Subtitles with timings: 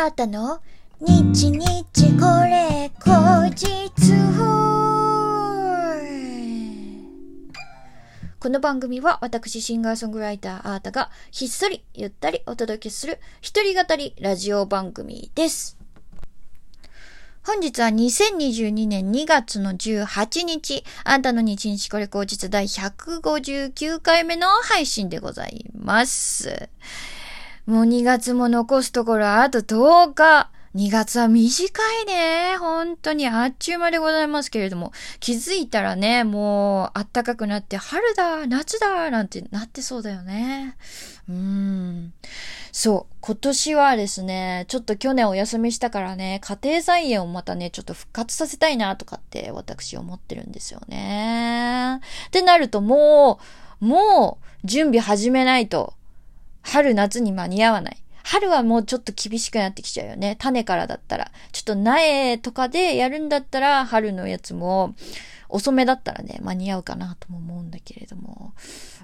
[0.00, 0.60] あーたの？
[1.00, 1.84] 日日
[2.20, 3.66] これ後日
[8.38, 15.76] この番組は私シンガーソングライターあーたがひっそりゆったりお届けする一人語りラジオ番組です。
[17.44, 26.68] 本日は2022年2月の18日、あんたの日日これ後日第159回目の配信でございます。
[27.68, 30.50] もう2月も残すところあと10日。
[30.74, 32.56] 2月は短いね。
[32.58, 40.78] 本当にあっちゅう間でございますけれども、気づいたらね、もう暖かくなって春だ、夏だ、なんてなってそうだよね。
[41.28, 42.14] うーん。
[42.72, 52.00] そう、今年はですね、ちょっと去年お休みしたからね、家庭菜園をまたね、ちょっと復活させたいなとかって私思ってるんですよね。
[52.28, 53.40] ってなるとも
[53.82, 55.97] う、もう準備始めないと、
[56.62, 58.02] 春夏に間に合わない。
[58.22, 60.36] 春はもうちょっと厳しくなってきちゃうよね。
[60.38, 61.30] 種からだったら。
[61.52, 64.94] ちょっと苗とかでやるんだったら、春のやつも、
[65.48, 68.52] 遅めだったらね、間に合うかなとも思うんだけれども。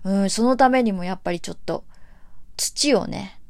[0.05, 1.85] うん、そのためにもやっぱりちょっと、
[2.59, 3.41] 土をね、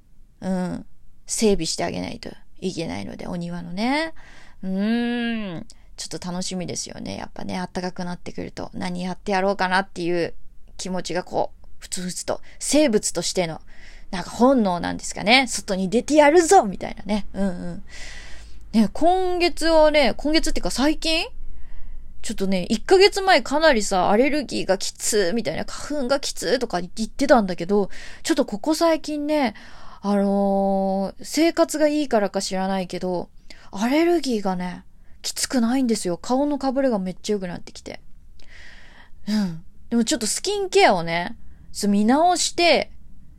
[0.40, 0.86] うん、
[1.26, 2.30] 整備してあげないと
[2.60, 4.14] いけないので、お庭のね。
[4.62, 7.16] うーん、ちょっと楽しみですよね。
[7.16, 10.34] やっぱね、暖かくなってくると、何やってやろうかなっていう
[10.76, 13.60] 気持ちがこう、ふつふつと、生物としての、
[14.14, 15.46] なんか本能なんですかね。
[15.48, 17.26] 外に出てやるぞみたいなね。
[17.34, 17.82] うんうん。
[18.72, 21.26] ね、今月はね、今月っていうか最近？
[22.22, 27.90] ちょっとね、1ヶ月前かなりさ、アレルギーがきつみたいな、花粉がきつとか言ってたんだけど、
[28.22, 29.54] ちょっとここ最近ね、
[30.00, 33.28] あのー生活がいいからか知らないけど、
[33.72, 34.84] アレルギーがね、
[35.22, 36.18] きつくないんですよ。
[36.18, 38.00] 顔のかぶれがめっちゃ良くなってきて。
[39.28, 39.64] うん。
[39.90, 41.36] でもちょっとスキンケアをね、
[41.88, 42.92] 見直して、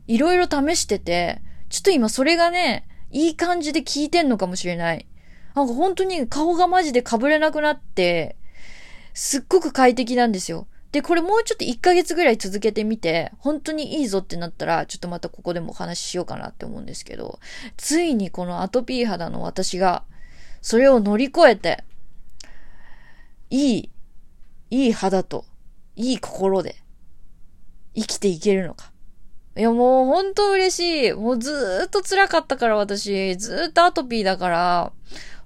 [0.06, 5.06] いろいろ試してて、ちょっと今それがね、いい感じで効いてんのかもしれない。
[5.54, 8.36] なんか本当に顔がマジで被れなくなって、
[9.14, 10.66] すっごく快適なんですよ。
[10.92, 17.38] で、これもうちょっと1ヶ月ぐらい続けてみて、本当にいいぞってなったら、ちょっとまたここでもお話ししようかなって思うんですけど、
[17.76, 20.04] ついにこのアトピー肌の私が、
[20.62, 21.84] それを乗り越えて、
[23.50, 23.90] いい、
[24.70, 25.44] いい肌と、
[25.96, 26.76] いい心で、
[27.94, 28.92] 生きていけるのか。
[29.56, 31.12] いやもう本当嬉しい。
[31.14, 34.92] もうずーっと辛かったから私、ずーっとアトピーだから、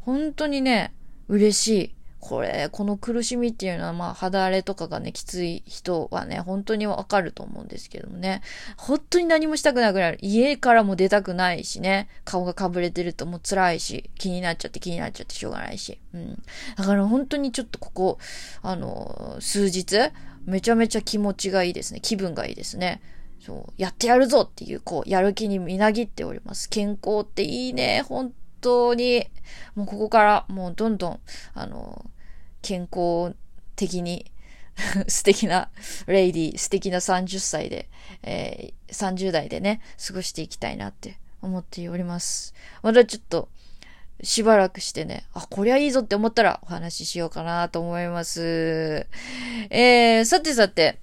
[0.00, 0.92] 本当にね、
[1.28, 1.94] 嬉しい。
[2.18, 8.42] これ、この苦しみっていうのは、まあ、肌荒れとかがね、きつい人はね、本当にわかると思うんですけどもね。
[8.76, 10.18] 本当に何もしたくなくなる。
[10.20, 12.08] 家からも出たくないしね。
[12.24, 15.98] 顔がかぶれてるともう辛いし、気になっちゃって気になっちゃってしょうがないし。
[16.12, 16.42] うん。
[16.76, 18.18] だから本当にちょっとここ、
[18.60, 20.10] あの、数日、
[20.44, 22.00] めちゃめちゃ気持ちがいいですね。
[22.00, 23.00] 気分がいいですね。
[23.40, 26.68] そう、やってやるぞっていう、こう、やる気にみなぎっております。
[26.68, 28.04] 健康っていいね。
[28.06, 29.26] 本当に。
[29.74, 31.20] もうここから、もうどんどん、
[31.54, 32.04] あの、
[32.62, 33.34] 健康
[33.76, 34.30] 的に
[35.08, 35.70] 素敵な
[36.06, 37.88] レイディー、素敵な30歳で、
[38.22, 42.54] えー、30代でね、過ごしていきたいなって思っております。
[42.82, 43.48] まだちょっと、
[44.22, 49.06] しばらくしてね、あ、こりゃいいぞって思ったらお話ししようかなと思います。
[49.70, 50.98] えー、さてさて、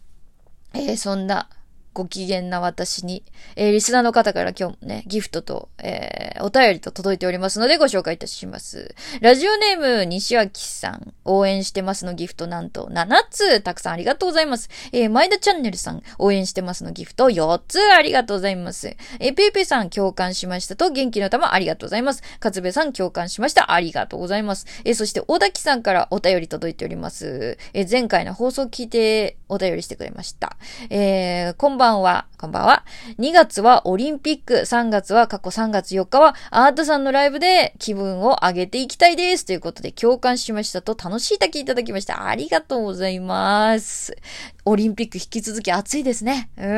[0.73, 1.49] えー、そんな
[1.97, 3.23] ご機嫌な私に、
[3.55, 8.93] えー、リスナーの方から今日もね、ギフトと、えー、お便りと届いておりますのでご紹介いたします。
[9.19, 14.69] ラジオネーム、西脇さん、応援してますのギフトなんと7つ、たくさんありがとうございます。
[14.91, 18.95] えー、前田チャンネルさん、応援してますのギフト4つ、ありがとうございます。
[19.19, 22.21] えー、ペイペイさん、共感しましたと、元気の玉、ありがとうございます。
[22.43, 24.67] 勝部さん、共感しました、ありがとうございます。
[24.85, 27.57] えー、そして、大滝さんからお便り届いております。
[27.73, 30.57] えー、前回の放送聞いて、お便りしてくれました。
[30.89, 32.83] えー、こんばんばんは、こんばんは。
[33.17, 39.45] 2月はオリンピック、3月は過去3月4日はアートさんのライブで気分を上げていきたいです。
[39.45, 42.27] ということで共感しましたと楽しい滝いただきました。
[42.27, 44.17] ありがとうございます。
[44.65, 46.49] オリンピック引き続き暑いですね。
[46.57, 46.69] うん。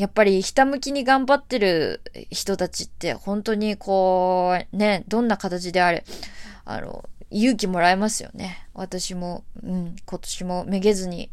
[0.00, 6.04] やっぱりひたむきに頑張ってる人たちって本当にこう、ね、どんな形であれ、
[6.64, 8.66] あの、勇気もらえますよね。
[8.72, 11.30] 私も、うん、今年もめげずに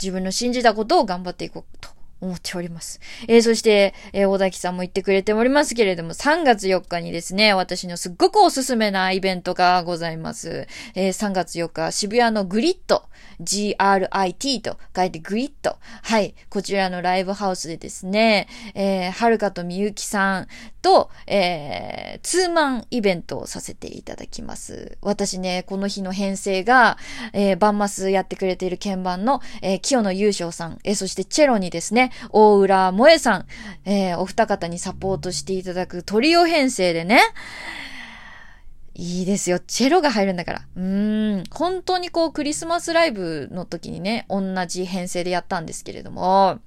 [0.00, 1.90] 自分の信じたことを頑張っていこうと
[2.20, 3.00] 思っております。
[3.28, 10.66] えー、そして、えー、小崎さんも言ってくれておりますけれども、3月4日にですね、私のすっごくおすすめなイベントがございます。
[10.94, 13.04] えー、3月4日、渋谷のグリッド、
[13.40, 15.76] GRIT と書いてグリッド。
[16.02, 20.48] はい、こちらのライブハウスでですね、えー、はるかとみゆきさん
[20.86, 24.98] と、えー、ツーマンイベントをさせていただきます。
[25.02, 26.96] 私ね、この日の編成が、
[27.32, 33.46] えー、バンマスやってくれている鍵盤の、えー、清野優勝さん、えー、そしてチェロにですね、大浦萌さん、
[33.84, 37.20] えー、お二方にサポートしていただくトリオ編成でね、
[38.98, 39.58] いいですよ。
[39.58, 40.62] チェロが入るんだから。
[40.74, 41.44] うーん。
[41.50, 46.60] 本当にこう、クリスマスライブの時にね、同じ編成でやったんですけれども、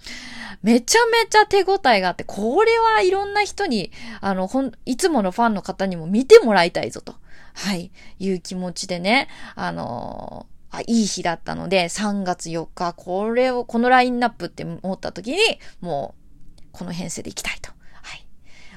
[0.61, 3.91] めちゃめちゃ手応えがあって、これはいろんな人に、
[4.21, 7.15] あの、ほん、いつものファンの方にも見てもらいたいぞと。
[7.55, 7.91] はい。
[8.19, 15.39] いう気持ちでね、あのー、あ、いい日だったので、3月4日、これを、このラインナップって思った時に、
[15.81, 16.13] も
[16.59, 17.71] う、この編成で行きたいと。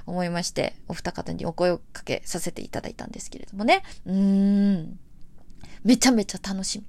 [0.06, 3.82] 思いまして、お二方にお声をかけさせていただいたんですけれどもね。
[4.06, 4.98] うーん。
[5.84, 6.84] めちゃめちゃ楽しみ。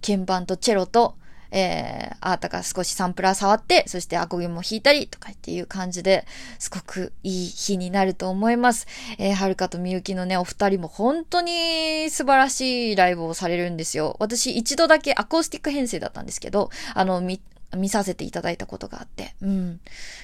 [0.00, 1.16] 鍵盤とチェロと、
[1.50, 6.26] えー、あーたが少しサンプラー触って、そしてアコギも弾いたりとかっていう感じで、
[6.58, 8.86] すごくいい日になると思います。
[9.18, 14.16] えー、はるかとみゆきのね、お二人も本当に素晴らしいライブをされるんですよ。
[14.20, 17.40] 私一度だけアコースティック編成だったんですけど、あの、見、
[17.76, 19.80] 見させていただいたことがあって、うん。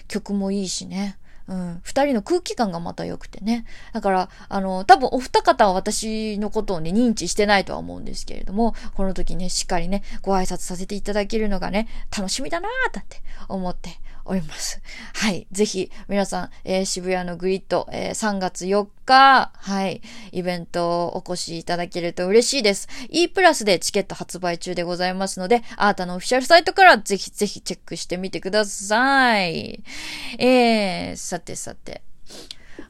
[0.08, 1.18] 曲もいいしね。
[1.46, 1.80] うん。
[1.82, 3.66] 二人の空気感がまた良くてね。
[3.92, 14.80] だから、あの、多分お二方は私のことをね、認知してないとは思うんですけれども、この時ね、しっかりね、ご挨拶させていただけるのがね、楽しみだなーだって思っております。
[15.14, 15.46] はい。
[15.52, 20.00] ぜひ、皆さん、えー、渋谷のグリッド、えー、3月4日、はい、
[20.32, 22.88] イベントをお越しいただけると嬉しいです。
[23.10, 29.82] E プラスでチケット発売中でございますので、あーたのオフィシャルサイトからぜひぜひチェックしてみてください。
[30.38, 32.02] えー、さてさて。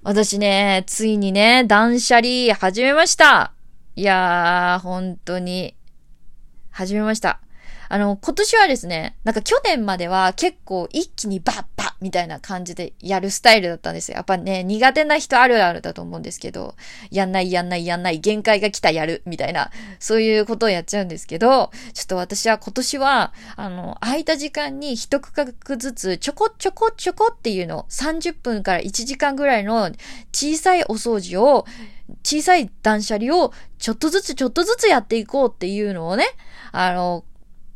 [0.02, 3.52] 私ね、ついにね、断捨離始めました。
[3.96, 5.74] いやー、本当に、
[6.74, 7.43] 始めました。
[7.88, 14.16] あの、今年はですね、なんか去年までは結構一気にバッバッみたいな感じでやるスタイルだったんですよ。
[14.16, 16.74] やっぱね、苦手な人あるあるだと思うんですけど、
[17.10, 29.90] やんないやんないやんない、限界が来たやる、みたいな、そういうことをやっちゃうんですけど、ちょっと私は今年は、あの、空いた時間に一区画ずつちょこちょこちょこっていうの、30分から1時間ぐらいの
[30.32, 31.66] 小さいお掃除を、
[32.22, 36.26] 小さい断捨離をちょっとずつちょっとずつやっていこうっていうのをね、
[36.72, 37.24] あの、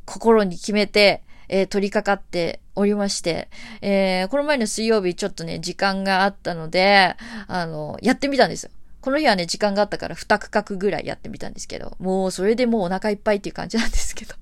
[0.08, 3.48] 心に決めて、えー、取り掛かっておりまして、
[3.82, 7.14] えー、この前の水曜日ちょっとね、時間があったので、
[7.46, 8.70] あの、やってみたんですよ。
[9.00, 14.34] この日はね、時間があったから2区画ぐらいやってみたんですけど、もうそれでもうお腹いっぱいっていう感じなんですけど。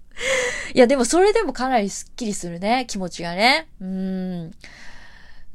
[0.72, 3.68] いや、でもそれでもかなりスッキリするね、気持ちがね。
[3.80, 4.52] うん。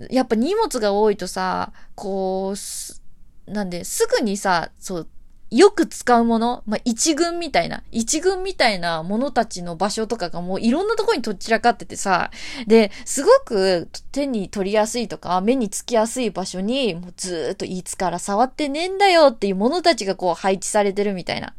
[0.09, 5.07] やっぱ荷物が多いとさ、こう、なんで、すぐにさ、そう、
[5.51, 12.31] よく使うもの、まあ、一軍みたいな、一軍みたいなものたちの場所とかがもういろんなところにとっちらかっててさ、
[12.67, 21.53] で、すごく手に取りやすいとか、目につきやすい場所に、もうずーっといつから触ってねえんだよっていうものたちがこう配置されてるみたいな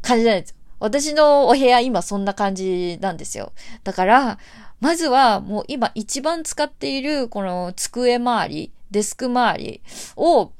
[0.00, 0.56] 感じなんですよ。
[0.80, 3.52] 私のお部屋今そんな感じなんですよ。
[3.84, 4.38] だから、
[4.80, 9.82] まずはもう今一番使っているこの机周り、デスク周り
[10.16, 10.52] を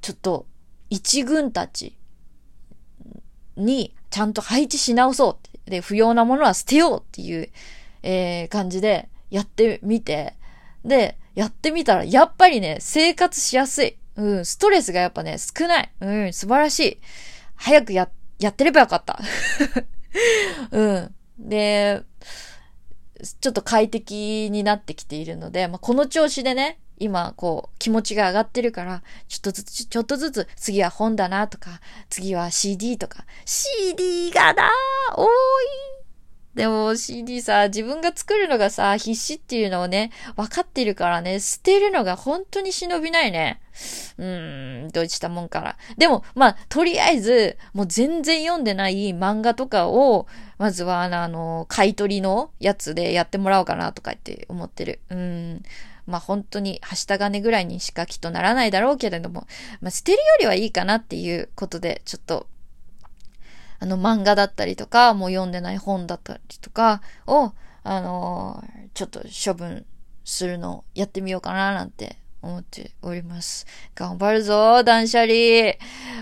[0.00, 0.46] ちょっと
[0.90, 1.96] 一軍たち
[3.60, 7.48] にちゃんと配置し直そうで、不要なものは捨てようっていう、
[8.02, 10.34] えー、感じでやってみて、
[10.84, 13.96] で、やってみたら、やっぱりね、生活しやすい。
[14.16, 15.90] うん、ストレスがやっぱね、少ない。
[16.00, 16.98] うん、素晴らしい。
[17.54, 19.20] 早くや、やってればよかった。
[20.72, 21.14] うん。
[21.38, 22.02] で、
[23.40, 34.70] ちょっと快適になってきているので、まあ、この調子でね、今、こう、気持ちが上がってるから、ちょっとずつ、ちょっとずつ、次は本だなとか、次は CD とか、CD がな
[35.16, 36.00] 多い
[36.54, 43.60] でも CD さ、自分が作るのがさ、必死っていうのをね、分かってるからね、捨てるのが本当に忍びないね。
[44.18, 45.76] うーん、どうしたもんから。
[45.96, 50.26] でも、まあ、とりあえず、もう全然読んでない漫画とかを、
[50.58, 54.98] まずは、あの、買い取りのやつでやってもらおうかなとかって思ってる。
[55.08, 55.62] うん。
[56.06, 59.46] まあ本当にはした金ぐらいにしかきっとならないだろうけれども、
[59.80, 62.46] まあ捨てるよりはいいかなっていうことで、ちょっと、
[63.78, 67.52] あの漫画だったりとか、もう読んでない本だったりとかを、
[67.82, 69.86] あのー、ちょっと処分
[70.24, 73.66] するのをやってみようかななんて思っております。
[73.94, 75.74] 頑張るぞ、断捨離。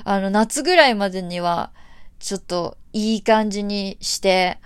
[0.04, 1.72] あの、夏ぐらいまでには、
[2.18, 4.58] ちょっといい感じにして、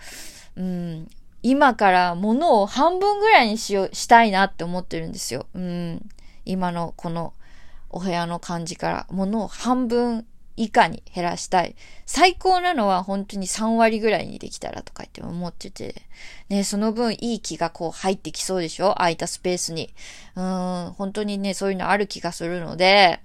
[0.57, 1.09] うん、
[1.43, 5.47] 今から物を半分ぐらいにしよう、したいなって思ってるんですよ。
[5.55, 6.09] うん。
[6.45, 7.35] 今のこの
[7.91, 11.75] お部屋の感じから物を半分以下に減らしたい。
[12.07, 16.03] 最高なのは本当に3割ぐらいにできたらとか言って思ってて。
[16.49, 18.95] ね、その分いい気がこう入ってきそうでしょ？
[18.99, 19.95] 空いたスペースに。
[20.37, 23.21] うん、本当にね、そういうのある気がするので、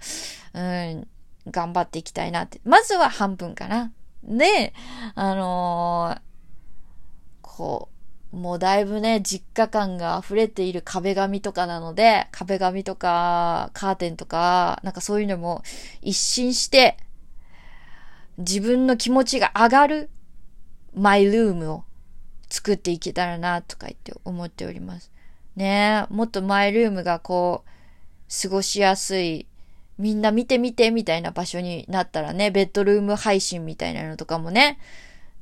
[0.53, 1.07] うん、
[1.51, 2.61] 頑張っていきたいなって。
[2.63, 3.91] まずは半分かな。
[4.23, 4.73] で、
[5.15, 6.19] あのー、
[7.41, 7.96] こう、
[8.31, 15.63] もうだいぶね、実家感が溢れている壁紙とかなので、壁紙とか、カーテンとか、なんかそういうのも
[16.01, 16.97] 一新して、
[18.37, 20.09] 自分の気持ちが上がる
[20.93, 21.83] マイルームを
[22.49, 25.11] 作っていけたらな、とか言って思っております。
[25.55, 27.69] ねもっとマイルームがこう、
[28.41, 29.47] 過ごしやすい、
[29.97, 34.79] みんな見て見てみたいな場所になったらね、ベッドルーム配信みたいなのとかもね、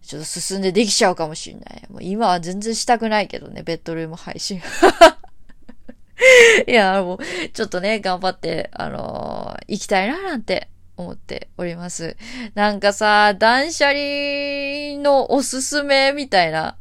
[0.06, 1.84] ちょっと進んでできちゃうかもしんない。
[1.90, 4.62] もう今は全然したくないけどね、ベッドルーム配信。
[6.68, 12.16] いや、もう、ちょっとね、頑張って、あのー、行きたいな、なんて思っております。
[12.54, 16.78] なんかさ、断捨離のおすすめみたいな、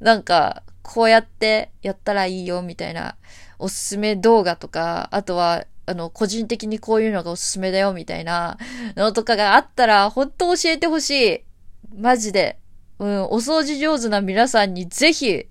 [0.00, 3.16] なんか、こうやってやったらいいよ、みたいな、
[3.58, 8.58] おすすめ動画とか、あとは、あの、個人的にこういうのがおすすめだよ、みたいな
[8.96, 11.44] のとかがあったら、ほんと教えてほしい。
[11.94, 12.58] マジで。
[12.98, 15.46] うん、お掃除上手な皆さんにぜひ、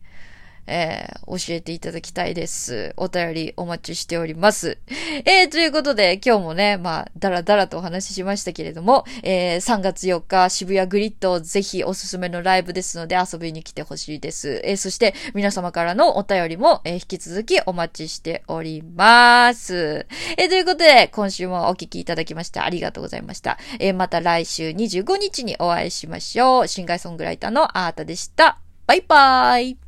[0.68, 2.94] えー、教えていただきたいです。
[2.98, 4.78] お便りお待ちしております。
[5.26, 14.62] えー、ということで、今日もね、まあ、だらだらとお話ししましたけれども、えー、3月4日、渋谷グリッド、ぜひおすすめのライブですので遊びに来てほしいです。
[14.64, 20.06] えー、そして、皆様からのお便りも、えー、引き続きお待ちしております。
[20.38, 23.58] えー、ということで、今週もお聞きいただきましてありがとうございました。
[23.80, 26.68] えー、また来週25日にお会いしましょう。
[26.68, 28.60] シンガーソングライターのアータでした。
[28.86, 29.87] バイバーイ